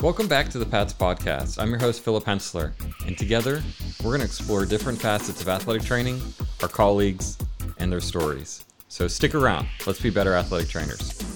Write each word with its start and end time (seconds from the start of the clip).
Welcome 0.00 0.28
back 0.28 0.48
to 0.50 0.58
the 0.58 0.64
Pats 0.64 0.94
Podcast. 0.94 1.60
I'm 1.60 1.70
your 1.70 1.80
host, 1.80 2.04
Philip 2.04 2.24
Hensler, 2.24 2.72
and 3.04 3.18
together 3.18 3.64
we're 3.98 4.10
going 4.10 4.20
to 4.20 4.26
explore 4.26 4.64
different 4.64 5.00
facets 5.00 5.42
of 5.42 5.48
athletic 5.48 5.82
training, 5.82 6.22
our 6.62 6.68
colleagues, 6.68 7.36
and 7.78 7.90
their 7.90 8.00
stories. 8.00 8.64
So 8.86 9.08
stick 9.08 9.34
around. 9.34 9.66
Let's 9.88 10.00
be 10.00 10.10
better 10.10 10.34
athletic 10.34 10.68
trainers. 10.68 11.27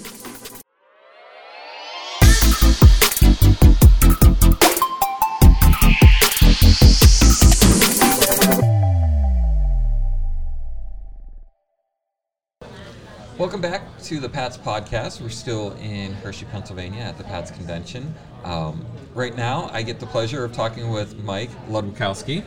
Welcome 13.37 13.61
back 13.61 13.81
to 14.03 14.19
the 14.19 14.29
Pats 14.29 14.57
podcast. 14.57 15.19
We're 15.21 15.29
still 15.29 15.73
in 15.73 16.13
Hershey, 16.13 16.45
Pennsylvania 16.45 17.01
at 17.01 17.17
the 17.17 17.23
Pats 17.23 17.49
convention. 17.51 18.13
Um, 18.43 18.85
right 19.15 19.35
now, 19.35 19.69
I 19.73 19.81
get 19.81 19.99
the 19.99 20.05
pleasure 20.05 20.43
of 20.45 20.53
talking 20.53 20.89
with 20.91 21.17
Mike 21.23 21.49
Ludwikowski. 21.67 22.43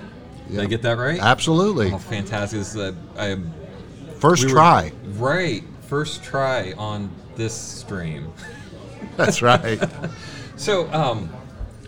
Did 0.51 0.61
I 0.61 0.67
get 0.67 0.83
that 0.83 0.97
right? 0.97 1.19
Absolutely. 1.21 1.93
Oh, 1.93 1.99
fantastic. 1.99 2.59
This 2.61 2.75
is 2.75 2.95
a, 3.17 3.41
First 4.19 4.45
we 4.45 4.53
were- 4.53 4.59
try. 4.59 4.93
right. 5.15 5.65
First 5.89 6.23
try 6.23 6.73
on 6.79 7.11
this 7.37 7.55
stream. 7.55 8.33
That's 9.17 9.43
right. 9.43 9.83
So, 10.59 10.91
um, 10.91 11.29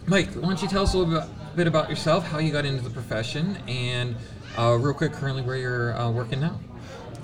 Mike, 0.04 0.28
why 0.34 0.42
don't 0.42 0.60
you 0.60 0.68
tell 0.68 0.82
us 0.82 0.92
a 0.92 0.98
little 0.98 1.20
bit, 1.22 1.56
bit 1.56 1.66
about 1.66 1.88
yourself, 1.88 2.22
how 2.22 2.36
you 2.38 2.52
got 2.52 2.66
into 2.66 2.84
the 2.84 2.90
profession, 2.90 3.56
and 3.66 4.14
uh, 4.58 4.76
real 4.78 4.92
quick, 4.92 5.14
currently 5.14 5.40
where 5.40 5.56
you're 5.56 5.96
uh, 5.98 6.10
working 6.10 6.38
now? 6.38 6.60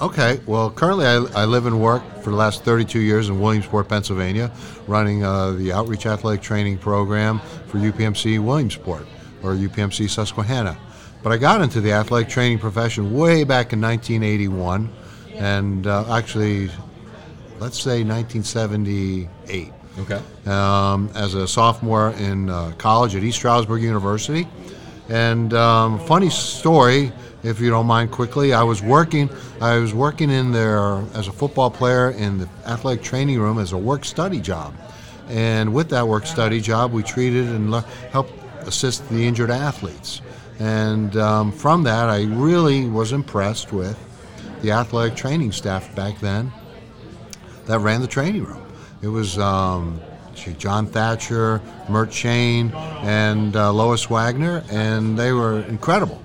Okay. 0.00 0.40
Well, 0.46 0.70
currently 0.70 1.06
I, 1.06 1.16
I 1.34 1.44
live 1.44 1.66
and 1.66 1.80
work 1.80 2.02
for 2.22 2.30
the 2.30 2.36
last 2.36 2.64
32 2.64 3.00
years 3.00 3.28
in 3.28 3.40
Williamsport, 3.40 3.88
Pennsylvania, 3.88 4.50
running 4.86 5.24
uh, 5.24 5.52
the 5.52 5.72
Outreach 5.72 6.06
Athletic 6.06 6.42
Training 6.42 6.78
Program 6.78 7.40
for 7.66 7.78
UPMC 7.78 8.38
Williamsport 8.38 9.06
or 9.42 9.54
UPMC 9.54 10.08
Susquehanna. 10.08 10.76
But 11.22 11.32
I 11.32 11.38
got 11.38 11.60
into 11.62 11.80
the 11.80 11.92
athletic 11.92 12.28
training 12.28 12.58
profession 12.58 13.14
way 13.14 13.44
back 13.44 13.72
in 13.72 13.80
1981, 13.80 14.90
and 15.34 15.86
uh, 15.86 16.14
actually, 16.14 16.68
let's 17.58 17.80
say 17.80 18.04
1978. 18.04 19.72
Okay. 19.96 20.20
um, 20.46 21.08
as 21.14 21.34
a 21.34 21.46
sophomore 21.46 22.10
in 22.18 22.50
uh, 22.50 22.72
college 22.78 23.14
at 23.14 23.22
East 23.22 23.38
Stroudsburg 23.38 23.80
University. 23.80 24.48
And 25.08 25.52
um, 25.52 25.98
funny 26.00 26.30
story, 26.30 27.12
if 27.42 27.60
you 27.60 27.70
don't 27.70 27.86
mind, 27.86 28.10
quickly. 28.10 28.52
I 28.54 28.62
was 28.62 28.82
working. 28.82 29.28
I 29.60 29.78
was 29.78 29.92
working 29.92 30.30
in 30.30 30.52
there 30.52 31.02
as 31.14 31.28
a 31.28 31.32
football 31.32 31.70
player 31.70 32.10
in 32.10 32.38
the 32.38 32.48
athletic 32.66 33.02
training 33.02 33.38
room 33.38 33.58
as 33.58 33.72
a 33.72 33.78
work 33.78 34.04
study 34.04 34.40
job. 34.40 34.74
And 35.28 35.72
with 35.74 35.90
that 35.90 36.06
work 36.06 36.26
study 36.26 36.60
job, 36.60 36.92
we 36.92 37.02
treated 37.02 37.46
and 37.46 37.70
le- 37.70 37.84
helped 38.10 38.32
assist 38.66 39.08
the 39.08 39.26
injured 39.26 39.50
athletes. 39.50 40.20
And 40.58 41.16
um, 41.16 41.52
from 41.52 41.82
that, 41.84 42.08
I 42.08 42.24
really 42.24 42.88
was 42.88 43.12
impressed 43.12 43.72
with 43.72 43.98
the 44.62 44.70
athletic 44.70 45.16
training 45.16 45.52
staff 45.52 45.94
back 45.94 46.18
then 46.20 46.52
that 47.66 47.80
ran 47.80 48.00
the 48.00 48.06
training 48.06 48.44
room. 48.44 48.62
It 49.02 49.08
was 49.08 49.38
um, 49.38 50.00
John 50.58 50.86
Thatcher, 50.86 51.60
Mert 51.88 52.12
Shane, 52.12 52.72
and 52.72 53.54
uh, 53.56 53.72
Lois 53.72 54.08
Wagner, 54.10 54.62
and 54.70 55.18
they 55.18 55.32
were 55.32 55.60
incredible. 55.62 56.20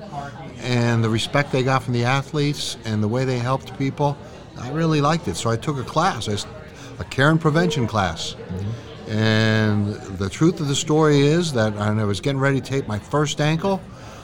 And 0.61 1.03
the 1.03 1.09
respect 1.09 1.51
they 1.51 1.63
got 1.63 1.83
from 1.83 1.93
the 1.93 2.03
athletes 2.03 2.77
and 2.85 3.01
the 3.01 3.07
way 3.07 3.25
they 3.25 3.39
helped 3.39 3.77
people, 3.77 4.17
I 4.57 4.71
really 4.71 5.01
liked 5.01 5.27
it. 5.27 5.35
So 5.35 5.49
I 5.49 5.55
took 5.55 5.77
a 5.77 5.83
class, 5.83 6.27
a 6.27 7.03
care 7.05 7.29
and 7.29 7.39
prevention 7.39 7.87
class. 7.87 8.35
And 9.07 9.95
the 10.17 10.29
truth 10.29 10.59
of 10.59 10.67
the 10.67 10.75
story 10.75 11.21
is 11.21 11.53
that 11.53 11.73
when 11.73 11.99
I 11.99 12.03
was 12.03 12.19
getting 12.19 12.39
ready 12.39 12.61
to 12.61 12.65
tape 12.65 12.87
my 12.87 12.99
first 12.99 13.41
ankle, 13.41 13.81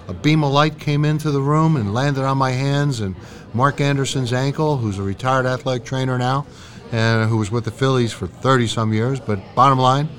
a 0.07 0.13
beam 0.13 0.43
of 0.43 0.51
light 0.51 0.77
came 0.77 1.05
into 1.05 1.31
the 1.31 1.41
room 1.41 1.75
and 1.77 1.93
landed 1.93 2.23
on 2.23 2.37
my 2.37 2.51
hands, 2.51 2.99
and 2.99 3.15
Mark 3.53 3.81
Anderson's 3.81 4.33
ankle, 4.33 4.77
who's 4.77 4.99
a 4.99 5.03
retired 5.03 5.47
athletic 5.47 5.85
trainer 5.85 6.17
now, 6.19 6.45
and 6.91 7.29
who 7.29 7.37
was 7.37 7.51
with 7.51 7.65
the 7.65 7.71
Phillies 7.71 8.11
for 8.13 8.27
30 8.27 8.67
some 8.67 8.93
years. 8.93 9.19
But 9.19 9.39
bottom 9.55 9.79
line, 9.79 10.09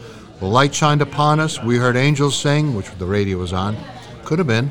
the 0.40 0.46
light 0.46 0.74
shined 0.74 1.02
upon 1.02 1.40
us. 1.40 1.62
We 1.62 1.76
heard 1.78 1.96
angels 1.96 2.36
sing, 2.36 2.74
which 2.74 2.90
the 2.98 3.06
radio 3.06 3.38
was 3.38 3.52
on. 3.52 3.76
Could 4.24 4.38
have 4.38 4.48
been. 4.48 4.70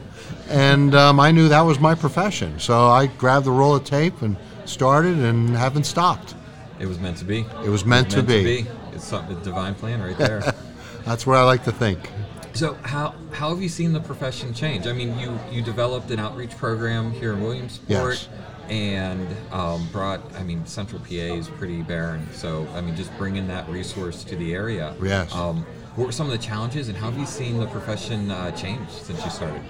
And 0.50 0.94
um, 0.94 1.20
I 1.20 1.32
knew 1.32 1.48
that 1.50 1.62
was 1.62 1.80
my 1.80 1.96
profession. 1.96 2.60
So 2.60 2.88
I 2.88 3.08
grabbed 3.08 3.46
the 3.46 3.52
roll 3.52 3.76
of 3.76 3.84
tape 3.84 4.22
and 4.22 4.36
started 4.66 5.18
and 5.18 5.50
haven't 5.50 5.86
stopped. 5.86 6.36
It 6.80 6.86
was 6.86 7.00
meant 7.00 7.18
to 7.18 7.26
be. 7.26 7.46
It 7.64 7.70
was 7.70 7.86
meant 7.86 8.12
to 8.12 8.22
be. 8.22 8.66
It's 8.94 9.06
something, 9.06 9.38
a 9.38 9.44
divine 9.44 9.76
plan 9.76 10.02
right 10.02 10.18
there. 10.18 10.54
That's 11.06 11.26
what 11.26 11.38
I 11.38 11.44
like 11.44 11.64
to 11.66 11.72
think. 11.72 12.10
so, 12.54 12.74
how 12.84 13.16
how 13.32 13.50
have 13.50 13.62
you 13.62 13.70
seen 13.70 13.94
the 13.94 14.00
profession 14.00 14.54
change? 14.54 14.86
I 14.88 14.94
mean, 14.94 15.18
you 15.18 15.40
you 15.52 15.62
developed 15.62 16.12
an 16.12 16.20
outreach 16.20 16.56
program 16.58 17.12
here 17.12 17.34
in 17.34 17.42
Williamsport, 17.42 17.88
Yes. 17.90 18.28
And 18.70 19.28
um, 19.52 19.88
brought. 19.92 20.22
I 20.36 20.44
mean, 20.44 20.66
Central 20.66 21.00
PA 21.02 21.14
is 21.14 21.48
pretty 21.48 21.82
barren, 21.82 22.28
so 22.32 22.68
I 22.76 22.82
mean, 22.82 22.96
just 22.96 23.16
bringing 23.18 23.48
that 23.48 23.68
resource 23.70 24.24
to 24.26 24.36
the 24.36 24.54
area. 24.54 24.96
Yes. 25.02 25.34
Um, 25.34 25.66
what 25.96 26.08
were 26.08 26.12
some 26.12 26.26
of 26.26 26.34
the 26.34 26.38
challenges, 26.46 26.90
and 26.90 26.98
how 26.98 27.10
have 27.10 27.18
you 27.18 27.26
seen 27.26 27.58
the 27.58 27.68
profession 27.68 28.30
uh, 28.30 28.52
change 28.52 28.90
since 28.90 29.24
you 29.24 29.32
started? 29.32 29.62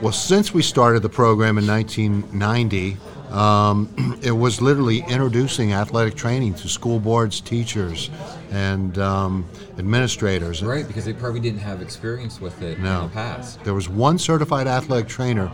Well, 0.00 0.12
since 0.12 0.54
we 0.54 0.62
started 0.62 1.02
the 1.02 1.10
program 1.10 1.58
in 1.58 1.66
1990, 1.66 2.96
um, 3.30 4.18
it 4.22 4.32
was 4.32 4.62
literally 4.62 5.00
introducing 5.08 5.74
athletic 5.74 6.14
training 6.14 6.54
to 6.54 6.68
school 6.68 6.98
boards, 6.98 7.42
teachers, 7.42 8.08
and 8.50 8.96
um, 8.98 9.44
administrators. 9.76 10.62
Right, 10.62 10.86
because 10.86 11.04
they 11.04 11.12
probably 11.12 11.40
didn't 11.40 11.60
have 11.60 11.82
experience 11.82 12.40
with 12.40 12.62
it 12.62 12.78
No. 12.78 13.02
in 13.02 13.08
the 13.08 13.12
past. 13.14 13.62
There 13.64 13.74
was 13.74 13.88
one 13.88 14.18
certified 14.18 14.66
athletic 14.66 15.08
trainer 15.08 15.52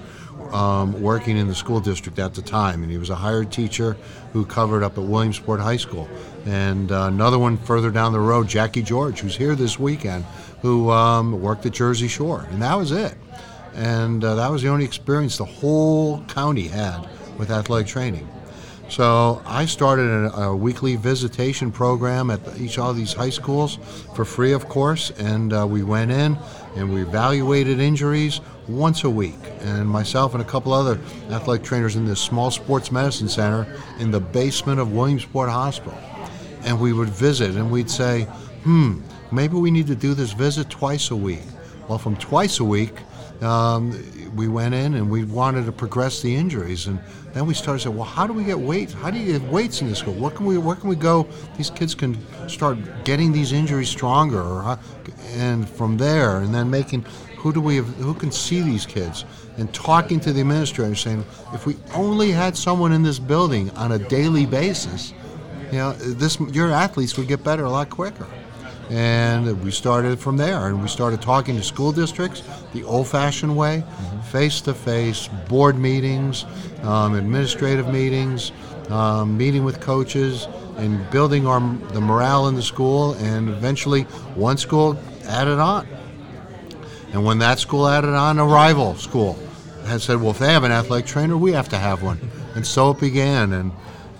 um, 0.52 1.00
working 1.00 1.36
in 1.36 1.48
the 1.48 1.54
school 1.54 1.80
district 1.80 2.18
at 2.18 2.34
the 2.34 2.42
time, 2.42 2.82
and 2.82 2.90
he 2.90 2.98
was 2.98 3.10
a 3.10 3.14
hired 3.14 3.52
teacher 3.52 3.96
who 4.32 4.44
covered 4.44 4.82
up 4.82 4.98
at 4.98 5.04
Williamsport 5.04 5.60
High 5.60 5.76
School. 5.76 6.08
And 6.46 6.92
uh, 6.92 7.04
another 7.04 7.38
one 7.38 7.56
further 7.56 7.90
down 7.90 8.12
the 8.12 8.20
road, 8.20 8.48
Jackie 8.48 8.82
George, 8.82 9.20
who's 9.20 9.36
here 9.36 9.54
this 9.54 9.78
weekend, 9.78 10.24
who 10.60 10.90
um, 10.90 11.40
worked 11.40 11.64
at 11.66 11.72
Jersey 11.72 12.08
Shore. 12.08 12.46
And 12.50 12.60
that 12.62 12.76
was 12.76 12.92
it. 12.92 13.14
And 13.74 14.24
uh, 14.24 14.34
that 14.36 14.50
was 14.50 14.62
the 14.62 14.68
only 14.68 14.84
experience 14.84 15.36
the 15.38 15.44
whole 15.44 16.22
county 16.24 16.68
had 16.68 17.08
with 17.38 17.50
athletic 17.50 17.86
training. 17.86 18.28
So 18.88 19.42
I 19.46 19.64
started 19.64 20.08
a, 20.08 20.42
a 20.42 20.56
weekly 20.56 20.96
visitation 20.96 21.72
program 21.72 22.30
at 22.30 22.44
the, 22.44 22.62
each 22.62 22.78
of 22.78 22.96
these 22.96 23.12
high 23.12 23.30
schools 23.30 23.78
for 24.14 24.24
free, 24.24 24.52
of 24.52 24.68
course. 24.68 25.10
And 25.12 25.52
uh, 25.52 25.66
we 25.66 25.82
went 25.82 26.10
in 26.10 26.38
and 26.76 26.92
we 26.92 27.02
evaluated 27.02 27.80
injuries 27.80 28.40
once 28.68 29.04
a 29.04 29.10
week. 29.10 29.38
And 29.60 29.88
myself 29.88 30.34
and 30.34 30.42
a 30.42 30.46
couple 30.46 30.72
other 30.72 30.98
athletic 31.30 31.64
trainers 31.64 31.96
in 31.96 32.04
this 32.04 32.20
small 32.20 32.50
sports 32.50 32.90
medicine 32.90 33.28
center 33.28 33.66
in 33.98 34.10
the 34.10 34.20
basement 34.20 34.80
of 34.80 34.92
Williamsport 34.92 35.50
Hospital. 35.50 35.98
And 36.64 36.80
we 36.80 36.92
would 36.92 37.10
visit 37.10 37.56
and 37.56 37.70
we'd 37.70 37.90
say, 37.90 38.22
hmm, 38.62 39.00
maybe 39.30 39.56
we 39.56 39.70
need 39.70 39.86
to 39.88 39.94
do 39.94 40.14
this 40.14 40.32
visit 40.32 40.70
twice 40.70 41.10
a 41.10 41.16
week. 41.16 41.42
Well, 41.88 41.98
from 41.98 42.16
twice 42.16 42.60
a 42.60 42.64
week, 42.64 42.94
um, 43.42 43.92
we 44.36 44.48
went 44.48 44.74
in 44.74 44.94
and 44.94 45.10
we 45.10 45.24
wanted 45.24 45.66
to 45.66 45.72
progress 45.72 46.22
the 46.22 46.34
injuries, 46.34 46.86
and 46.86 46.98
then 47.32 47.46
we 47.46 47.54
started 47.54 47.80
saying, 47.80 47.96
well, 47.96 48.06
how 48.06 48.26
do 48.26 48.32
we 48.32 48.44
get 48.44 48.58
weights? 48.58 48.92
How 48.92 49.10
do 49.10 49.18
you 49.18 49.38
get 49.38 49.42
weights 49.50 49.80
in 49.80 49.88
this 49.88 49.98
school? 49.98 50.14
What 50.14 50.34
can 50.34 50.46
we? 50.46 50.56
Where 50.56 50.76
can 50.76 50.88
we 50.88 50.96
go? 50.96 51.26
These 51.56 51.70
kids 51.70 51.94
can 51.94 52.16
start 52.48 52.78
getting 53.04 53.32
these 53.32 53.52
injuries 53.52 53.88
stronger, 53.88 54.40
or 54.40 54.78
and 55.34 55.68
from 55.68 55.96
there, 55.96 56.38
and 56.38 56.54
then 56.54 56.70
making 56.70 57.04
who 57.44 57.52
do 57.52 57.60
we 57.60 57.76
have, 57.76 57.86
who 57.96 58.14
can 58.14 58.32
see 58.32 58.62
these 58.62 58.86
kids, 58.86 59.26
and 59.58 59.72
talking 59.74 60.18
to 60.18 60.32
the 60.32 60.40
administrator, 60.40 60.94
saying, 60.94 61.22
if 61.52 61.66
we 61.66 61.76
only 61.94 62.30
had 62.30 62.56
someone 62.56 62.90
in 62.90 63.02
this 63.02 63.18
building 63.18 63.70
on 63.72 63.92
a 63.92 63.98
daily 63.98 64.46
basis, 64.46 65.12
you 65.70 65.76
know, 65.76 65.92
this 65.92 66.40
your 66.40 66.70
athletes 66.70 67.18
would 67.18 67.28
get 67.28 67.44
better 67.44 67.64
a 67.64 67.70
lot 67.70 67.90
quicker. 67.90 68.26
And 68.88 69.62
we 69.62 69.70
started 69.70 70.18
from 70.18 70.38
there, 70.38 70.68
and 70.68 70.80
we 70.80 70.88
started 70.88 71.20
talking 71.20 71.54
to 71.56 71.62
school 71.62 71.92
districts 71.92 72.42
the 72.72 72.82
old-fashioned 72.84 73.54
way, 73.54 73.84
face-to-face 74.30 75.28
board 75.46 75.76
meetings, 75.76 76.46
um, 76.82 77.14
administrative 77.14 77.88
meetings, 77.92 78.52
um, 78.88 79.36
meeting 79.36 79.64
with 79.64 79.82
coaches, 79.82 80.48
and 80.78 81.10
building 81.10 81.46
our 81.46 81.60
the 81.92 82.00
morale 82.00 82.48
in 82.48 82.54
the 82.54 82.62
school. 82.62 83.12
And 83.14 83.50
eventually, 83.50 84.04
one 84.34 84.56
school 84.56 84.98
added 85.26 85.58
on, 85.58 85.86
and 87.14 87.24
when 87.24 87.38
that 87.38 87.60
school 87.60 87.86
added 87.86 88.10
on, 88.10 88.40
a 88.40 88.44
rival 88.44 88.96
school 88.96 89.38
had 89.86 90.02
said, 90.02 90.20
"Well, 90.20 90.32
if 90.32 90.40
they 90.40 90.52
have 90.52 90.64
an 90.64 90.72
athletic 90.72 91.06
trainer, 91.06 91.36
we 91.36 91.52
have 91.52 91.68
to 91.68 91.78
have 91.78 92.02
one." 92.02 92.18
And 92.56 92.66
so 92.66 92.90
it 92.90 92.98
began. 92.98 93.52
And 93.52 93.70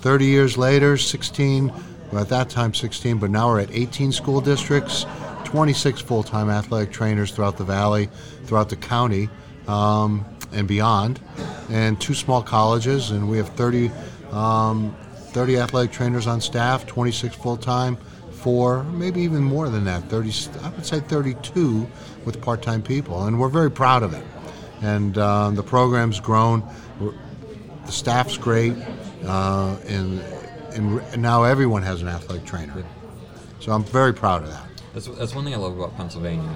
30 0.01 0.27
years 0.27 0.57
later, 0.57 0.97
16, 0.97 1.73
well, 2.13 2.23
at 2.23 2.29
that 2.29 2.51
time 2.51 2.73
16, 2.73 3.19
but 3.19 3.31
now 3.31 3.49
we're 3.49 3.61
at 3.61 3.71
18 3.73 4.13
school 4.13 4.41
districts, 4.41 5.07
26 5.43 6.03
full-time 6.03 6.49
athletic 6.49 6.93
trainers 6.93 7.33
throughout 7.33 7.57
the 7.57 7.65
valley, 7.65 8.09
throughout 8.45 8.69
the 8.69 8.77
county, 8.77 9.29
um, 9.67 10.25
and 10.53 10.69
beyond, 10.69 11.19
and 11.71 12.01
two 12.01 12.15
small 12.15 12.43
colleges, 12.43 13.11
and 13.11 13.29
we 13.29 13.39
have 13.39 13.49
30, 13.51 13.91
um, 14.31 14.95
30 15.33 15.59
athletic 15.59 15.91
trainers 15.91 16.29
on 16.29 16.41
staff, 16.41 16.87
26 16.87 17.35
full-time, 17.35 17.99
34, 18.45 18.85
maybe 18.85 19.23
even 19.23 19.43
more 19.43 19.71
than 19.71 19.85
that, 19.85 20.03
30, 20.11 20.33
I 20.63 20.69
would 20.69 20.85
say 20.85 21.01
32 21.01 21.87
with 22.27 22.43
part-time 22.43 22.83
people, 22.83 23.25
and 23.25 23.41
we're 23.41 23.49
very 23.49 23.71
proud 23.71 24.03
of 24.03 24.13
it. 24.13 24.23
And 24.83 25.17
uh, 25.17 25.51
the 25.51 25.63
program's 25.63 26.21
grown. 26.21 26.63
The 27.87 27.93
staff's 27.93 28.37
great, 28.37 28.75
uh, 29.25 29.77
and, 29.87 30.21
and 30.75 31.23
now 31.23 31.45
everyone 31.45 31.83
has 31.85 32.03
an 32.03 32.09
athletic 32.09 32.45
trainer. 32.45 32.85
So 33.61 33.73
I'm 33.73 33.83
very 33.85 34.13
proud 34.13 34.43
of 34.43 34.51
that. 34.51 34.69
That's, 34.93 35.07
that's 35.07 35.35
one 35.35 35.45
thing 35.45 35.55
I 35.55 35.57
love 35.57 35.79
about 35.79 35.97
Pennsylvania. 35.97 36.55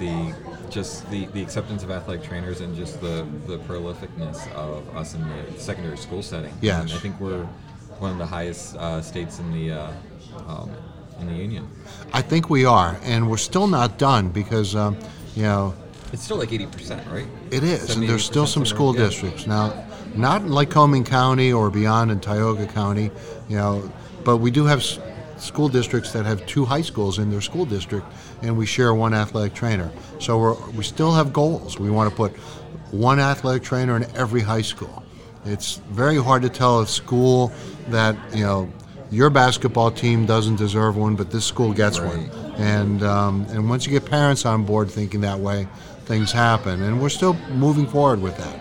The 0.00 0.34
just 0.70 1.08
the, 1.10 1.26
the 1.26 1.42
acceptance 1.42 1.82
of 1.84 1.90
athletic 1.90 2.24
trainers 2.24 2.60
and 2.60 2.74
just 2.74 3.00
the, 3.00 3.26
the 3.46 3.58
prolificness 3.58 4.50
of 4.54 4.96
us 4.96 5.14
in 5.14 5.20
the 5.28 5.60
secondary 5.60 5.98
school 5.98 6.22
setting. 6.22 6.52
Yes. 6.60 6.82
And 6.82 6.92
I 6.92 6.96
think 6.96 7.20
we're 7.20 7.44
one 7.98 8.10
of 8.10 8.18
the 8.18 8.26
highest 8.26 8.76
uh, 8.76 9.00
states 9.02 9.38
in 9.38 9.52
the 9.52 9.70
uh, 9.70 9.92
um, 10.48 10.70
in 11.22 11.28
the 11.28 11.40
union. 11.40 11.68
I 12.12 12.20
think 12.20 12.50
we 12.50 12.64
are, 12.64 12.98
and 13.02 13.30
we're 13.30 13.38
still 13.38 13.66
not 13.66 13.98
done 13.98 14.28
because, 14.28 14.76
um, 14.76 14.96
you 15.34 15.44
know, 15.44 15.74
It's 16.12 16.22
still 16.22 16.36
like 16.36 16.52
eighty 16.52 16.66
percent, 16.66 17.06
right? 17.10 17.26
It 17.50 17.64
is, 17.64 17.96
and 17.96 18.06
there's 18.06 18.24
still 18.24 18.46
some 18.46 18.66
school 18.66 18.94
yeah. 18.94 19.04
districts 19.06 19.46
now, 19.46 19.72
not 20.14 20.42
in 20.42 20.48
Lycoming 20.48 21.06
County 21.06 21.52
or 21.52 21.70
beyond 21.70 22.10
in 22.10 22.20
Tioga 22.20 22.66
County, 22.66 23.10
you 23.48 23.56
know, 23.56 23.90
but 24.24 24.36
we 24.38 24.50
do 24.50 24.66
have 24.66 24.80
s- 24.80 24.98
school 25.38 25.68
districts 25.68 26.12
that 26.12 26.26
have 26.26 26.44
two 26.46 26.64
high 26.66 26.82
schools 26.82 27.18
in 27.18 27.30
their 27.30 27.40
school 27.40 27.64
district, 27.64 28.06
and 28.42 28.56
we 28.58 28.66
share 28.66 28.92
one 28.92 29.14
athletic 29.14 29.54
trainer. 29.54 29.90
So 30.18 30.38
we're, 30.38 30.70
we 30.72 30.84
still 30.84 31.12
have 31.12 31.32
goals. 31.32 31.78
We 31.78 31.88
want 31.90 32.10
to 32.10 32.16
put 32.16 32.32
one 32.92 33.18
athletic 33.18 33.62
trainer 33.62 33.96
in 33.96 34.04
every 34.14 34.42
high 34.42 34.62
school. 34.62 35.02
It's 35.46 35.76
very 35.90 36.22
hard 36.22 36.42
to 36.42 36.50
tell 36.50 36.80
a 36.80 36.86
school 36.86 37.50
that 37.88 38.14
you 38.34 38.44
know 38.44 38.70
your 39.12 39.28
basketball 39.28 39.90
team 39.90 40.24
doesn't 40.24 40.56
deserve 40.56 40.96
one, 40.96 41.14
but 41.14 41.30
this 41.30 41.44
school 41.44 41.72
gets 41.74 42.00
one. 42.00 42.30
And 42.56 43.02
um, 43.02 43.46
and 43.50 43.68
once 43.68 43.86
you 43.86 43.92
get 43.92 44.06
parents 44.06 44.46
on 44.46 44.64
board 44.64 44.90
thinking 44.90 45.20
that 45.20 45.38
way, 45.38 45.68
things 46.06 46.32
happen. 46.32 46.82
And 46.82 47.00
we're 47.00 47.10
still 47.10 47.34
moving 47.50 47.86
forward 47.86 48.22
with 48.22 48.36
that. 48.38 48.58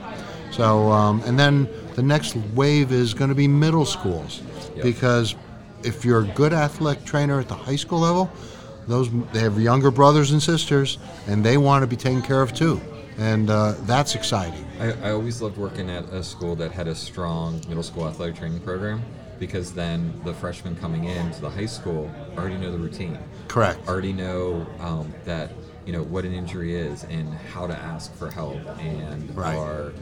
So 0.52 0.92
um, 0.92 1.24
and 1.26 1.40
then 1.40 1.70
the 1.96 2.04
next 2.04 2.36
wave 2.54 2.92
is 2.92 3.14
going 3.14 3.30
to 3.30 3.36
be 3.36 3.48
middle 3.48 3.86
schools, 3.86 4.42
Yep. 4.76 4.84
because 4.84 5.36
if 5.84 6.04
you're 6.06 6.22
a 6.22 6.28
good 6.28 6.54
athletic 6.54 7.06
trainer 7.06 7.40
at 7.40 7.48
the 7.48 7.56
high 7.56 7.78
school 7.78 8.00
level, 8.00 8.30
those 8.88 9.10
they 9.32 9.40
have 9.40 9.58
younger 9.60 9.90
brothers 9.90 10.32
and 10.32 10.44
sisters, 10.44 10.98
and 11.28 11.44
they 11.46 11.58
want 11.58 11.84
to 11.84 11.88
be 11.88 11.96
taken 11.96 12.22
care 12.22 12.42
of 12.42 12.54
too, 12.54 12.80
and 13.18 13.50
uh, 13.50 13.76
that's 13.82 14.16
exciting. 14.16 14.66
I, 14.80 14.92
I 15.08 15.12
always 15.12 15.42
loved 15.42 15.58
working 15.58 15.90
at 15.90 16.04
a 16.06 16.24
school 16.24 16.56
that 16.58 16.72
had 16.72 16.88
a 16.88 16.96
strong 16.96 17.62
middle 17.70 17.84
school 17.84 18.08
athletic 18.08 18.36
training 18.36 18.60
program 18.62 19.02
because 19.42 19.74
then 19.74 20.14
the 20.24 20.34
freshmen 20.36 20.76
coming 20.76 21.06
in 21.06 21.32
to 21.32 21.42
the 21.42 21.50
high 21.50 21.66
school 21.66 22.10
already 22.38 22.58
know 22.58 22.72
the 22.72 22.78
routine. 22.78 23.18
Correct. 23.48 23.86
already 23.90 24.14
know 24.14 24.66
um, 24.80 25.12
that 25.26 25.52
you 25.86 25.92
know 25.92 26.04
what 26.04 26.24
an 26.26 26.32
injury 26.34 26.76
is 26.76 27.04
and 27.06 27.28
how 27.52 27.66
to 27.66 27.76
ask 27.76 28.14
for 28.16 28.30
help 28.30 28.62
and 28.80 29.36
Right. 29.36 29.56
are 29.58 29.94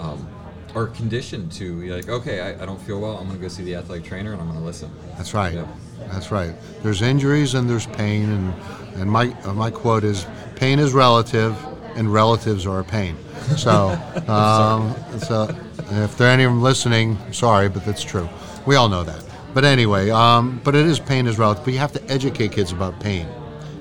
um, 0.00 0.26
are 0.74 0.86
conditioned 0.86 1.52
to 1.52 1.78
be 1.82 1.90
like 1.92 2.08
okay 2.08 2.40
I, 2.40 2.62
I 2.62 2.66
don't 2.66 2.80
feel 2.80 2.98
well 2.98 3.18
I'm 3.18 3.26
going 3.26 3.36
to 3.36 3.42
go 3.42 3.48
see 3.48 3.62
the 3.62 3.74
athletic 3.76 4.04
trainer 4.06 4.32
and 4.32 4.40
I'm 4.40 4.48
going 4.48 4.58
to 4.58 4.64
listen 4.64 4.90
That's 5.18 5.34
right. 5.34 5.64
That's 6.10 6.30
right. 6.32 6.54
There's 6.82 7.02
injuries 7.02 7.52
and 7.54 7.68
there's 7.70 7.86
pain, 7.86 8.28
and 8.30 8.54
and 8.96 9.10
my 9.10 9.36
uh, 9.44 9.52
my 9.52 9.70
quote 9.70 10.02
is, 10.02 10.26
"Pain 10.56 10.78
is 10.80 10.92
relative, 10.92 11.54
and 11.96 12.12
relatives 12.12 12.66
are 12.66 12.80
a 12.80 12.84
pain." 12.84 13.16
So, 13.56 13.90
um, 14.28 14.94
so 15.18 15.54
if 15.90 16.16
there 16.16 16.28
are 16.28 16.30
any 16.30 16.44
of 16.44 16.50
them 16.52 16.62
listening, 16.62 17.18
sorry, 17.32 17.68
but 17.68 17.84
that's 17.84 18.02
true. 18.02 18.28
We 18.66 18.76
all 18.76 18.88
know 18.88 19.04
that. 19.04 19.24
But 19.54 19.64
anyway, 19.64 20.10
um, 20.10 20.60
but 20.64 20.74
it 20.74 20.86
is 20.86 20.98
pain 20.98 21.26
is 21.26 21.38
relative. 21.38 21.64
But 21.64 21.72
you 21.74 21.80
have 21.80 21.92
to 21.92 22.10
educate 22.10 22.52
kids 22.52 22.72
about 22.72 22.98
pain, 23.00 23.26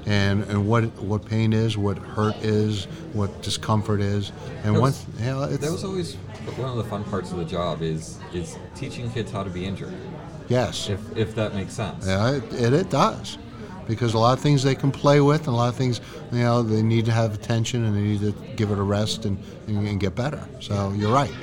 and 0.05 0.43
and 0.45 0.67
what 0.67 0.83
what 1.01 1.25
pain 1.25 1.53
is, 1.53 1.77
what 1.77 1.97
hurt 1.97 2.35
is, 2.37 2.85
what 3.13 3.41
discomfort 3.41 4.01
is, 4.01 4.31
and 4.63 4.75
That 4.75 4.81
once 4.81 5.05
was- 5.07 5.21
you 5.21 5.25
know, 5.27 5.43
it's 5.43 5.63
that 5.63 5.71
was 5.71 5.83
always 5.83 6.15
one 6.57 6.69
of 6.69 6.77
the 6.77 6.83
fun 6.83 7.03
parts 7.05 7.31
of 7.31 7.37
the 7.37 7.45
job 7.45 7.81
is 7.81 8.17
is 8.33 8.57
teaching 8.75 9.09
kids 9.11 9.31
how 9.31 9.43
to 9.43 9.49
be 9.49 9.63
injured 9.63 9.93
yes. 10.47 10.89
if 10.89 10.99
if 11.15 11.35
that 11.35 11.53
makes 11.53 11.73
sense 11.73 12.07
Yeah, 12.07 12.31
it, 12.31 12.53
it, 12.53 12.73
it 12.73 12.89
does. 12.89 13.37
Because 13.91 14.13
a 14.13 14.17
lot 14.17 14.37
of 14.37 14.39
things 14.39 14.63
they 14.63 14.73
can 14.73 14.89
play 14.89 15.19
with, 15.19 15.41
and 15.41 15.49
a 15.49 15.57
lot 15.63 15.67
of 15.67 15.75
things, 15.75 15.99
you 16.31 16.39
know, 16.39 16.63
they 16.63 16.81
need 16.81 17.03
to 17.05 17.11
have 17.11 17.33
attention 17.33 17.83
and 17.83 17.93
they 17.93 18.01
need 18.01 18.21
to 18.21 18.31
give 18.55 18.71
it 18.71 18.79
a 18.79 18.81
rest 18.81 19.25
and, 19.25 19.37
and, 19.67 19.85
and 19.85 19.99
get 19.99 20.15
better. 20.15 20.41
So 20.61 20.93
you're 20.95 21.11
right. 21.11 21.33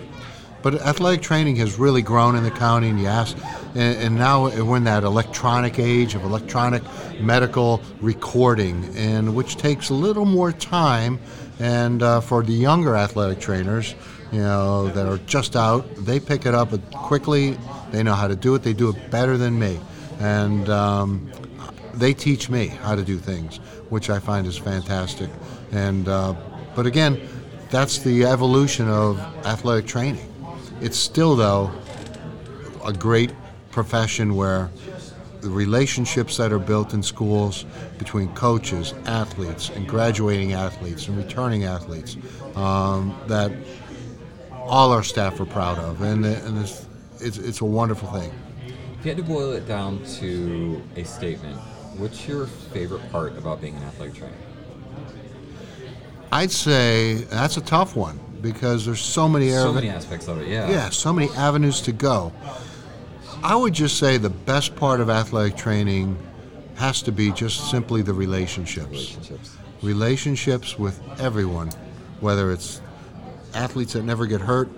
But 0.63 0.75
athletic 0.77 1.21
training 1.21 1.57
has 1.57 1.79
really 1.79 2.01
grown 2.01 2.37
in 2.37 2.45
the 2.45 2.51
county, 2.51 2.89
and 2.89 2.99
ask, 3.07 3.37
and, 3.75 3.99
and 3.99 4.17
now 4.17 4.49
we're 4.65 4.79
in 4.79 4.85
that 4.85 5.05
electronic 5.05 5.79
age 5.79 6.15
of 6.15 6.25
electronic 6.25 6.83
medical 7.21 7.83
recording, 8.01 8.77
and 8.97 9.37
which 9.37 9.57
takes 9.57 9.91
a 9.91 9.95
little 9.95 10.25
more 10.25 10.51
time. 10.51 11.21
And 11.61 12.03
uh, 12.03 12.21
for 12.23 12.43
the 12.43 12.53
younger 12.53 12.97
athletic 12.97 13.41
trainers, 13.41 13.95
you 14.33 14.41
know, 14.41 14.89
that 14.89 15.07
are 15.07 15.19
just 15.27 15.55
out, 15.55 15.85
they 15.97 16.19
pick 16.19 16.47
it 16.47 16.55
up 16.55 16.71
quickly. 16.93 17.59
They 17.91 18.03
know 18.03 18.15
how 18.15 18.29
to 18.29 18.37
do 18.37 18.55
it. 18.55 18.63
They 18.63 18.75
do 18.75 18.89
it 18.89 19.11
better 19.11 19.37
than 19.37 19.59
me, 19.59 19.79
and 20.19 20.69
um, 20.69 21.31
they 21.99 22.15
teach 22.15 22.49
me 22.49 22.69
how 22.69 22.95
to 22.95 23.03
do 23.03 23.19
things, 23.19 23.57
which 23.89 24.11
I 24.11 24.19
find 24.19 24.47
is 24.47 24.57
fantastic. 24.57 25.31
And 25.73 26.09
uh, 26.09 26.35
but 26.75 26.87
again, 26.87 27.21
that's 27.71 27.99
the 27.99 28.25
evolution 28.25 28.89
of 28.89 29.19
athletic 29.45 29.87
training. 29.87 30.33
It's 30.81 30.97
still 30.99 31.37
though 31.37 31.73
a 32.85 32.93
great 32.93 33.33
profession 33.71 34.37
where 34.37 34.71
the 35.41 35.51
relationships 35.51 36.37
that 36.37 36.53
are 36.53 36.59
built 36.59 36.95
in 36.95 37.03
schools 37.03 37.65
between 37.99 38.29
coaches, 38.35 38.95
athletes, 39.07 39.71
and 39.71 39.87
graduating 39.87 40.53
athletes 40.53 41.07
and 41.09 41.17
returning 41.17 41.65
athletes 41.65 42.17
um, 42.57 43.17
that 43.29 43.53
all 44.53 44.93
our 44.93 45.03
staff 45.03 45.41
are 45.41 45.47
proud 45.47 45.79
of, 45.79 46.03
and, 46.03 46.25
and 46.25 46.59
it's, 46.59 46.87
it's, 47.21 47.39
it's 47.39 47.61
a 47.61 47.65
wonderful 47.65 48.09
thing. 48.11 48.33
if 48.99 49.05
you 49.05 49.11
had 49.15 49.17
to 49.17 49.23
boil 49.23 49.53
it 49.53 49.67
down 49.67 50.05
to 50.05 50.83
a 50.97 51.05
statement 51.05 51.59
what's 51.99 52.27
your 52.27 52.47
favorite 52.47 53.11
part 53.13 53.37
about 53.37 53.61
being 53.61 53.77
an 53.77 53.83
athletic 53.83 54.15
trainer 54.15 54.35
I'd 56.31 56.51
say 56.51 57.15
that's 57.15 57.57
a 57.57 57.63
tough 57.63 57.97
one 57.97 58.21
because 58.43 58.85
there's 58.85 59.01
so 59.01 59.29
many 59.29 59.51
so 59.51 59.73
many 59.73 59.89
aspects 59.89 60.29
of 60.29 60.41
it 60.41 60.49
yeah 60.49 60.71
Yeah, 60.71 60.91
so 60.91 61.13
many 61.13 61.31
avenues 61.33 61.81
to 61.83 61.93
go. 61.93 62.33
I 63.43 63.55
would 63.55 63.73
just 63.73 63.99
say 63.99 64.19
the 64.19 64.31
best 64.31 64.77
part 64.77 65.01
of 65.01 65.09
athletic 65.09 65.57
training 65.57 66.19
has 66.77 67.03
to 67.03 67.13
be 67.13 67.33
just 67.33 67.71
simply 67.71 68.03
the 68.03 68.13
relationships. 68.15 68.89
relationships 68.91 69.57
Relationships 69.83 70.79
with 70.79 71.01
everyone, 71.21 71.71
whether 72.21 72.53
it's 72.53 72.81
athletes 73.55 73.93
that 73.95 74.03
never 74.05 74.27
get 74.27 74.41
hurt 74.41 74.69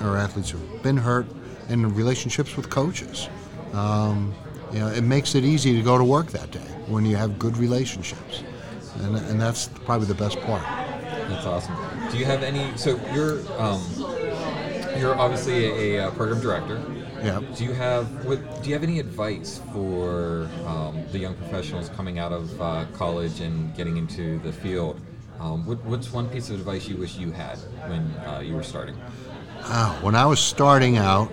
or 0.00 0.16
athletes 0.16 0.50
who've 0.50 0.82
been 0.82 0.96
hurt, 0.96 1.26
and 1.68 1.96
relationships 1.96 2.56
with 2.56 2.68
coaches. 2.70 3.28
Um, 3.72 4.34
you 4.72 4.80
know, 4.80 4.88
it 4.88 5.02
makes 5.02 5.34
it 5.34 5.44
easy 5.44 5.74
to 5.76 5.82
go 5.82 5.98
to 5.98 6.04
work 6.04 6.28
that 6.28 6.50
day 6.50 6.68
when 6.86 7.04
you 7.04 7.16
have 7.16 7.38
good 7.38 7.56
relationships, 7.56 8.42
and, 9.00 9.16
and 9.16 9.40
that's 9.40 9.68
probably 9.84 10.06
the 10.06 10.14
best 10.14 10.40
part. 10.40 10.62
That's 11.28 11.46
awesome. 11.46 11.76
Do 12.10 12.18
you 12.18 12.24
have 12.24 12.42
any? 12.42 12.76
So 12.76 12.98
you're 13.12 13.40
um, 13.60 13.82
you're 14.98 15.14
obviously 15.14 15.66
a, 15.66 16.00
a 16.00 16.06
uh, 16.06 16.10
program 16.12 16.40
director. 16.40 16.82
Yeah. 17.22 17.42
Do 17.54 17.64
you 17.64 17.72
have 17.72 18.24
what? 18.24 18.62
Do 18.62 18.68
you 18.68 18.74
have 18.74 18.82
any 18.82 18.98
advice 18.98 19.60
for 19.72 20.48
um, 20.66 21.04
the 21.12 21.18
young 21.18 21.34
professionals 21.34 21.88
coming 21.90 22.18
out 22.18 22.32
of 22.32 22.60
uh, 22.60 22.86
college 22.94 23.40
and 23.40 23.74
getting 23.76 23.96
into 23.96 24.38
the 24.40 24.52
field? 24.52 25.00
Um, 25.40 25.66
what, 25.66 25.84
what's 25.84 26.12
one 26.12 26.28
piece 26.28 26.50
of 26.50 26.58
advice 26.58 26.88
you 26.88 26.96
wish 26.96 27.16
you 27.16 27.30
had 27.30 27.58
when 27.88 28.02
uh, 28.26 28.40
you 28.40 28.54
were 28.54 28.62
starting? 28.62 28.96
Ah, 29.62 29.96
when 30.02 30.16
I 30.16 30.26
was 30.26 30.40
starting 30.40 30.96
out, 30.96 31.30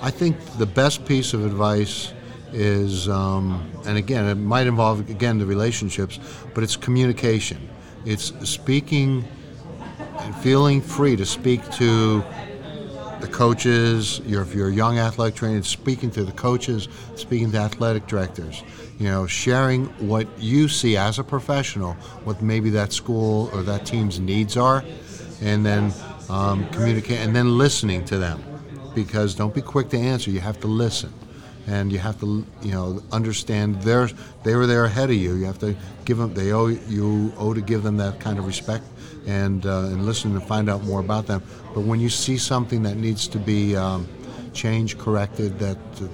I 0.00 0.10
think 0.10 0.38
the 0.56 0.66
best 0.66 1.04
piece 1.04 1.34
of 1.34 1.44
advice 1.44 2.14
is, 2.52 3.08
um, 3.08 3.70
and 3.86 3.96
again, 3.96 4.26
it 4.26 4.34
might 4.34 4.66
involve 4.66 5.08
again 5.10 5.38
the 5.38 5.46
relationships, 5.46 6.18
but 6.54 6.62
it's 6.62 6.76
communication. 6.76 7.68
It's 8.04 8.32
speaking 8.48 9.24
and 10.18 10.34
feeling 10.36 10.80
free 10.80 11.16
to 11.16 11.26
speak 11.26 11.68
to 11.72 12.22
the 13.20 13.28
coaches. 13.28 14.20
You're, 14.26 14.42
if 14.42 14.54
you're 14.54 14.68
a 14.68 14.72
young 14.72 14.98
athletic 14.98 15.36
trainer, 15.36 15.62
speaking 15.62 16.10
to 16.12 16.24
the 16.24 16.32
coaches, 16.32 16.88
speaking 17.14 17.52
to 17.52 17.58
athletic 17.58 18.06
directors. 18.06 18.62
You 18.98 19.08
know, 19.08 19.26
sharing 19.26 19.86
what 20.06 20.28
you 20.38 20.68
see 20.68 20.96
as 20.96 21.18
a 21.18 21.24
professional, 21.24 21.94
what 22.24 22.42
maybe 22.42 22.70
that 22.70 22.92
school 22.92 23.50
or 23.52 23.62
that 23.62 23.86
team's 23.86 24.20
needs 24.20 24.56
are, 24.56 24.84
and 25.40 25.64
then 25.64 25.92
um, 26.28 26.68
communicate, 26.70 27.18
and 27.18 27.34
then 27.34 27.58
listening 27.58 28.04
to 28.06 28.18
them. 28.18 28.42
Because 28.94 29.34
don't 29.34 29.54
be 29.54 29.62
quick 29.62 29.88
to 29.90 29.98
answer. 29.98 30.30
You 30.30 30.40
have 30.40 30.60
to 30.60 30.66
listen, 30.66 31.12
and 31.66 31.92
you 31.92 31.98
have 31.98 32.18
to, 32.20 32.44
you 32.62 32.72
know, 32.72 33.02
understand 33.12 33.80
their 33.82 34.08
they 34.42 34.56
were 34.56 34.66
there 34.66 34.84
ahead 34.84 35.10
of 35.10 35.16
you. 35.16 35.34
You 35.34 35.44
have 35.46 35.58
to 35.60 35.76
give 36.04 36.18
them. 36.18 36.34
They 36.34 36.52
owe 36.52 36.66
you 36.66 37.32
owe 37.38 37.54
to 37.54 37.60
give 37.60 37.82
them 37.82 37.96
that 37.98 38.20
kind 38.20 38.38
of 38.38 38.46
respect 38.46 38.84
and 39.26 39.64
uh, 39.66 39.84
and 39.84 40.04
listen 40.04 40.32
and 40.32 40.42
find 40.42 40.68
out 40.68 40.82
more 40.84 41.00
about 41.00 41.26
them. 41.26 41.42
But 41.74 41.82
when 41.82 42.00
you 42.00 42.08
see 42.08 42.38
something 42.38 42.82
that 42.82 42.96
needs 42.96 43.28
to 43.28 43.38
be 43.38 43.76
um, 43.76 44.08
changed, 44.52 44.98
corrected, 44.98 45.58
that 45.60 45.78
uh, 46.00 46.08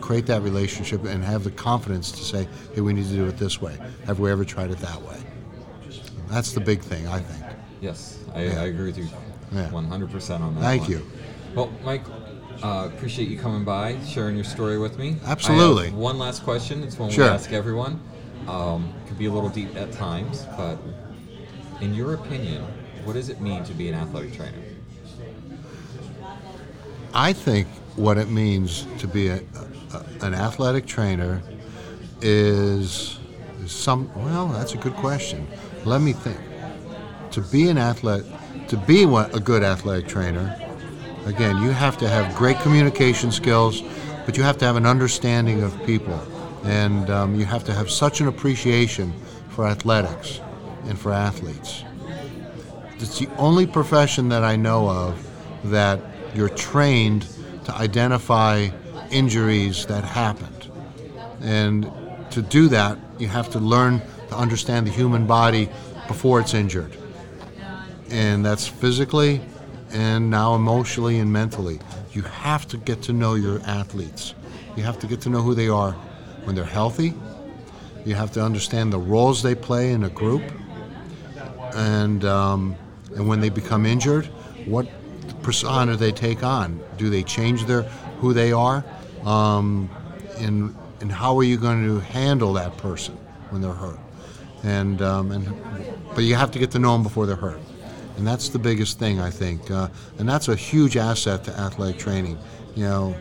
create 0.00 0.26
that 0.26 0.42
relationship 0.42 1.04
and 1.04 1.24
have 1.24 1.44
the 1.44 1.50
confidence 1.50 2.12
to 2.12 2.22
say, 2.22 2.46
hey, 2.74 2.80
we 2.80 2.92
need 2.92 3.06
to 3.06 3.14
do 3.14 3.26
it 3.26 3.38
this 3.38 3.60
way. 3.62 3.78
Have 4.06 4.20
we 4.20 4.30
ever 4.30 4.44
tried 4.44 4.70
it 4.70 4.78
that 4.78 5.00
way? 5.02 5.16
That's 6.28 6.52
the 6.52 6.60
big 6.60 6.80
thing, 6.80 7.06
I 7.08 7.20
think. 7.20 7.44
Yes, 7.80 8.18
I, 8.34 8.44
Yeah. 8.44 8.62
I 8.62 8.64
agree 8.66 8.86
with 8.86 8.98
you 8.98 9.08
Yeah. 9.52 9.68
100% 9.70 10.40
on 10.40 10.54
that. 10.54 10.60
Thank 10.60 10.82
one. 10.82 10.90
you. 10.90 11.06
Well, 11.54 11.72
Mike, 11.84 12.04
uh, 12.62 12.88
appreciate 12.92 13.28
you 13.28 13.38
coming 13.38 13.64
by, 13.64 13.98
sharing 14.04 14.36
your 14.36 14.44
story 14.44 14.78
with 14.78 14.98
me. 14.98 15.16
Absolutely. 15.24 15.90
one 15.90 16.18
last 16.18 16.42
question. 16.44 16.82
It's 16.82 16.98
one 16.98 17.10
Sure. 17.10 17.24
we 17.24 17.30
ask 17.30 17.52
everyone. 17.52 18.00
Um, 18.48 18.92
could 19.06 19.18
be 19.18 19.26
a 19.26 19.32
little 19.32 19.48
deep 19.48 19.74
at 19.76 19.92
times, 19.92 20.46
but 20.56 20.78
in 21.80 21.94
your 21.94 22.14
opinion, 22.14 22.64
what 23.04 23.14
does 23.14 23.28
it 23.28 23.40
mean 23.40 23.64
to 23.64 23.72
be 23.74 23.88
an 23.88 23.94
athletic 23.94 24.34
trainer? 24.34 24.58
I 27.14 27.32
think 27.32 27.68
what 27.96 28.16
it 28.18 28.28
means 28.28 28.86
to 28.98 29.06
be 29.06 29.28
a, 29.28 29.36
a, 29.92 30.04
an 30.24 30.34
athletic 30.34 30.86
trainer 30.86 31.42
is, 32.20 33.18
is 33.62 33.72
some. 33.72 34.10
Well, 34.14 34.48
that's 34.48 34.74
a 34.74 34.78
good 34.78 34.94
question. 34.94 35.46
Let 35.84 36.00
me 36.00 36.12
think. 36.12 36.38
To 37.32 37.40
be 37.40 37.68
an 37.68 37.78
athlete, 37.78 38.24
to 38.68 38.76
be 38.76 39.06
what, 39.06 39.34
a 39.34 39.40
good 39.40 39.62
athletic 39.62 40.06
trainer, 40.08 40.56
again, 41.26 41.58
you 41.58 41.70
have 41.70 41.96
to 41.98 42.08
have 42.08 42.34
great 42.36 42.58
communication 42.60 43.30
skills, 43.30 43.82
but 44.26 44.36
you 44.36 44.42
have 44.42 44.58
to 44.58 44.64
have 44.64 44.76
an 44.76 44.86
understanding 44.86 45.62
of 45.62 45.84
people, 45.84 46.20
and 46.64 47.10
um, 47.10 47.34
you 47.34 47.44
have 47.44 47.64
to 47.64 47.72
have 47.72 47.90
such 47.90 48.20
an 48.20 48.28
appreciation 48.28 49.12
for 49.50 49.66
athletics 49.66 50.40
and 50.84 50.98
for 50.98 51.12
athletes. 51.12 51.84
It's 52.98 53.18
the 53.18 53.28
only 53.36 53.66
profession 53.66 54.28
that 54.28 54.44
I 54.44 54.56
know 54.56 54.88
of 54.88 55.28
that 55.64 56.00
you're 56.34 56.48
trained 56.48 57.26
to 57.64 57.74
identify 57.74 58.68
injuries 59.10 59.86
that 59.86 60.04
happened. 60.04 60.70
And 61.40 61.90
to 62.30 62.42
do 62.42 62.68
that, 62.68 62.98
you 63.18 63.28
have 63.28 63.50
to 63.50 63.58
learn 63.58 64.00
to 64.28 64.36
understand 64.36 64.86
the 64.86 64.90
human 64.90 65.26
body 65.26 65.68
before 66.08 66.40
it's 66.40 66.54
injured. 66.54 66.96
And 68.10 68.44
that's 68.44 68.66
physically 68.66 69.40
and 69.92 70.30
now 70.30 70.54
emotionally 70.54 71.18
and 71.18 71.32
mentally. 71.32 71.78
You 72.12 72.22
have 72.22 72.66
to 72.68 72.76
get 72.76 73.02
to 73.02 73.12
know 73.12 73.34
your 73.34 73.60
athletes. 73.60 74.34
You 74.76 74.82
have 74.82 74.98
to 75.00 75.06
get 75.06 75.20
to 75.22 75.30
know 75.30 75.42
who 75.42 75.54
they 75.54 75.68
are 75.68 75.92
when 76.44 76.54
they're 76.56 76.64
healthy. 76.64 77.14
You 78.04 78.14
have 78.14 78.32
to 78.32 78.42
understand 78.42 78.92
the 78.92 78.98
roles 78.98 79.42
they 79.42 79.54
play 79.54 79.92
in 79.92 80.02
a 80.02 80.08
group 80.08 80.42
and 81.74 82.24
um, 82.24 82.76
and 83.14 83.28
when 83.28 83.40
they 83.40 83.48
become 83.48 83.86
injured, 83.86 84.26
what 84.66 84.86
persona 85.42 85.96
they 85.96 86.12
take 86.12 86.42
on? 86.42 86.80
Do 86.96 87.10
they 87.10 87.22
change 87.22 87.66
their 87.66 87.82
who 88.20 88.32
they 88.32 88.52
are? 88.52 88.84
Um, 89.24 89.90
and 90.38 90.74
and 91.00 91.10
how 91.10 91.38
are 91.38 91.44
you 91.44 91.56
going 91.56 91.84
to 91.84 92.00
handle 92.00 92.52
that 92.54 92.76
person 92.76 93.16
when 93.50 93.60
they're 93.62 93.72
hurt? 93.72 93.98
And 94.62 95.02
um, 95.02 95.32
and 95.32 95.46
but 96.14 96.24
you 96.24 96.34
have 96.34 96.50
to 96.52 96.58
get 96.58 96.70
to 96.72 96.78
know 96.78 96.92
them 96.92 97.02
before 97.02 97.26
they're 97.26 97.36
hurt, 97.36 97.60
and 98.16 98.26
that's 98.26 98.48
the 98.48 98.58
biggest 98.58 98.98
thing 98.98 99.20
I 99.20 99.30
think. 99.30 99.70
Uh, 99.70 99.88
and 100.18 100.28
that's 100.28 100.48
a 100.48 100.56
huge 100.56 100.96
asset 100.96 101.44
to 101.44 101.58
athletic 101.58 101.98
training. 101.98 102.38
You 102.74 102.84
know, 102.84 103.16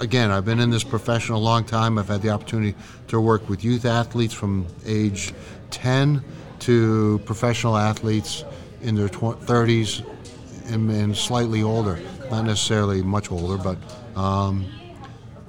again, 0.00 0.30
I've 0.30 0.44
been 0.44 0.60
in 0.60 0.70
this 0.70 0.84
profession 0.84 1.34
a 1.34 1.38
long 1.38 1.64
time. 1.64 1.98
I've 1.98 2.08
had 2.08 2.22
the 2.22 2.30
opportunity 2.30 2.76
to 3.08 3.20
work 3.20 3.48
with 3.48 3.64
youth 3.64 3.84
athletes 3.84 4.34
from 4.34 4.66
age 4.86 5.32
10 5.70 6.22
to 6.60 7.20
professional 7.24 7.76
athletes 7.76 8.44
in 8.82 8.94
their 8.94 9.08
tw- 9.08 9.40
30s 9.40 10.04
and, 10.72 10.90
and 10.90 11.16
slightly 11.16 11.62
older. 11.62 11.98
Not 12.30 12.44
necessarily 12.44 13.02
much 13.02 13.32
older, 13.32 13.56
but 13.56 13.78
um, 14.18 14.66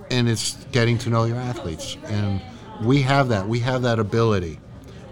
and 0.10 0.28
it's 0.28 0.64
getting 0.72 0.98
to 1.00 1.10
know 1.10 1.26
your 1.26 1.38
athletes. 1.38 1.98
And 2.06 2.42
we 2.82 3.02
have 3.04 3.30
that. 3.30 3.48
We 3.48 3.60
have 3.60 3.84
that 3.84 4.00
ability. 4.00 4.60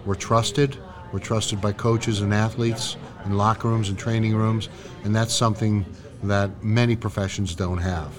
We're 0.06 0.15
trusted. 0.15 0.77
We're 1.12 1.20
trusted 1.20 1.62
by 1.62 1.74
coaches 1.74 2.22
and 2.22 2.34
athletes 2.34 2.98
in 3.25 3.38
locker 3.38 3.68
rooms 3.68 3.89
and 3.89 3.98
training 3.98 4.36
rooms, 4.36 4.70
and 5.04 5.16
that's 5.16 5.34
something 5.34 5.86
that 6.24 6.63
many 6.63 6.96
professions 6.96 7.56
don't 7.56 7.80
have 7.80 8.13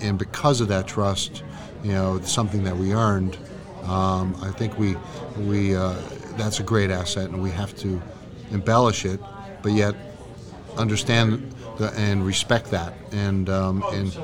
and 0.00 0.18
because 0.18 0.60
of 0.60 0.68
that 0.68 0.86
trust, 0.86 1.42
you 1.82 1.92
know, 1.92 2.16
it's 2.16 2.32
something 2.32 2.64
that 2.64 2.76
we 2.76 2.92
earned. 2.92 3.36
Um, 3.84 4.36
I 4.42 4.50
think 4.50 4.78
we 4.78 4.96
we 5.36 5.74
uh, 5.76 5.94
that's 6.36 6.60
a 6.60 6.62
great 6.62 6.90
asset, 6.90 7.30
and 7.30 7.42
we 7.42 7.50
have 7.50 7.74
to 7.78 8.00
embellish 8.50 9.04
it, 9.04 9.20
but 9.62 9.72
yet 9.72 9.94
understand 10.76 11.54
the, 11.78 11.92
and 11.96 12.24
respect 12.24 12.70
that, 12.70 12.94
and 13.12 13.48
um, 13.48 13.82
and 13.92 14.16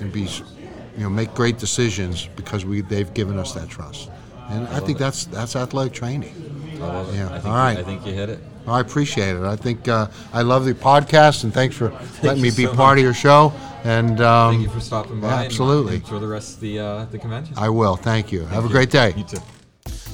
and 0.00 0.12
be 0.12 0.22
you 0.22 1.02
know 1.02 1.10
make 1.10 1.34
great 1.34 1.58
decisions 1.58 2.28
because 2.36 2.64
we 2.64 2.80
they've 2.80 3.12
given 3.14 3.38
us 3.38 3.52
that 3.54 3.68
trust, 3.68 4.10
and 4.48 4.66
I, 4.68 4.80
think 4.80 4.98
that's 4.98 5.26
that's 5.26 5.56
athletic 5.56 5.92
training. 5.92 6.34
I 6.82 6.86
love 6.86 7.08
it. 7.14 7.16
Yeah, 7.16 7.26
I 7.26 7.28
think, 7.32 7.44
all 7.46 7.56
right. 7.56 7.78
I 7.78 7.82
think 7.82 8.06
you 8.06 8.12
hit 8.12 8.28
it. 8.28 8.38
I 8.66 8.80
appreciate 8.80 9.36
it. 9.36 9.42
I 9.42 9.56
think 9.56 9.88
uh, 9.88 10.08
I 10.32 10.42
love 10.42 10.64
the 10.64 10.74
podcast, 10.74 11.44
and 11.44 11.52
thanks 11.52 11.76
for 11.76 11.90
letting 12.22 12.42
me 12.42 12.48
you 12.48 12.54
be 12.56 12.64
so 12.64 12.74
part 12.74 12.98
of 12.98 13.04
your 13.04 13.14
show. 13.14 13.52
And 13.84 14.20
um, 14.22 14.54
Thank 14.54 14.62
you 14.62 14.70
for 14.70 14.80
stopping 14.80 15.20
by. 15.20 15.28
yeah, 15.28 15.36
and 15.36 15.44
absolutely. 15.46 15.96
Enjoy 15.96 16.18
the 16.18 16.26
rest 16.26 16.54
of 16.54 16.60
the, 16.60 16.78
uh, 16.78 17.04
the 17.06 17.18
convention. 17.18 17.54
I 17.58 17.68
will. 17.68 17.96
Thank 17.96 18.32
you. 18.32 18.46
Have 18.46 18.64
a 18.64 18.68
great 18.68 18.90
day. 18.90 19.12
You 19.14 19.24
too. 19.24 19.38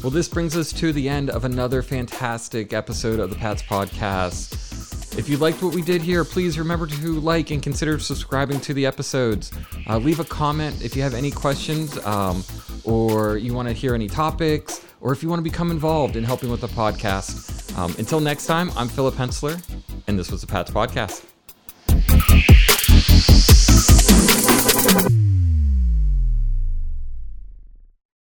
Well, 0.03 0.11
this 0.11 0.29
brings 0.29 0.57
us 0.57 0.73
to 0.73 0.93
the 0.93 1.09
end 1.09 1.31
of 1.31 1.45
another 1.45 1.83
fantastic 1.83 2.73
episode 2.73 3.21
of 3.21 3.31
the 3.31 3.37
Pats 3.37 3.63
Podcast. 3.63 5.19
If 5.19 5.29
you 5.29 5.37
liked 5.37 5.63
what 5.63 5.75
we 5.75 5.83
did 5.83 6.03
here, 6.03 6.25
please 6.25 6.59
remember 6.59 6.87
to 6.87 7.21
like 7.21 7.51
and 7.51 7.63
consider 7.63 7.99
subscribing 7.99 8.61
to 8.61 8.75
the 8.75 8.87
episodes. 8.87 9.53
Uh, 9.89 9.99
leave 9.99 10.19
a 10.19 10.25
comment 10.25 10.83
if 10.83 10.97
you 10.97 11.03
have 11.03 11.15
any 11.15 11.31
questions, 11.31 11.99
um, 12.07 12.43
or 12.85 13.37
you 13.37 13.53
want 13.53 13.69
to 13.69 13.75
hear 13.75 13.95
any 13.95 14.09
topics, 14.09 14.85
or 15.01 15.13
if 15.13 15.23
you 15.23 15.29
want 15.29 15.39
to 15.39 15.45
become 15.45 15.71
involved 15.71 16.17
in 16.17 16.25
helping 16.25 16.51
with 16.51 16.61
the 16.61 16.69
podcast. 16.69 17.77
Um, 17.77 17.95
until 17.99 18.21
next 18.21 18.47
time, 18.47 18.71
I'm 18.77 18.89
Philip 18.89 19.15
Hensler, 19.15 19.61
and 20.07 20.19
this 20.19 20.31
was 20.31 20.41
the 20.41 20.47
Pats 20.47 20.71
Podcast. 20.71 21.27